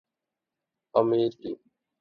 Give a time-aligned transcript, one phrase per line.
[0.95, 1.51] امیر کی